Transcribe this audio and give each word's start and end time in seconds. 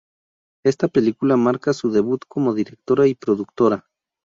Esta 0.65 0.87
película 0.87 1.37
marca 1.37 1.73
su 1.73 1.91
debut 1.91 2.23
como 2.27 2.55
directora 2.55 3.05
y 3.05 3.13
productora. 3.13 3.85